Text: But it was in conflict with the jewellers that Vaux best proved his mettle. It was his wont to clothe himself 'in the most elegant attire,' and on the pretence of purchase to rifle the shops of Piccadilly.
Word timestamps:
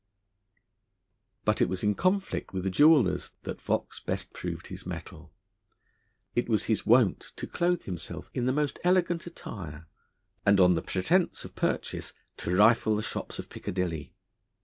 But 1.45 1.61
it 1.61 1.69
was 1.69 1.83
in 1.83 1.93
conflict 1.93 2.53
with 2.53 2.63
the 2.63 2.71
jewellers 2.71 3.33
that 3.43 3.61
Vaux 3.61 3.99
best 3.99 4.33
proved 4.33 4.65
his 4.65 4.83
mettle. 4.83 5.31
It 6.35 6.49
was 6.49 6.63
his 6.63 6.87
wont 6.87 7.33
to 7.35 7.45
clothe 7.45 7.83
himself 7.83 8.31
'in 8.33 8.47
the 8.47 8.51
most 8.51 8.79
elegant 8.83 9.27
attire,' 9.27 9.85
and 10.43 10.59
on 10.59 10.73
the 10.73 10.81
pretence 10.81 11.45
of 11.45 11.53
purchase 11.53 12.13
to 12.37 12.55
rifle 12.55 12.95
the 12.95 13.03
shops 13.03 13.37
of 13.37 13.47
Piccadilly. 13.47 14.15